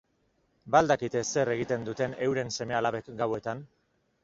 [0.75, 3.65] Ba al dakite zer egiten duten euren seme-alabek gauetan?